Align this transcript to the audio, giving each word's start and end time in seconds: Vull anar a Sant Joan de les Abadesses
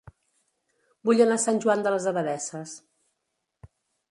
Vull 1.09 1.21
anar 1.25 1.37
a 1.41 1.43
Sant 1.43 1.61
Joan 1.67 1.85
de 1.89 1.93
les 1.97 2.09
Abadesses 2.13 2.73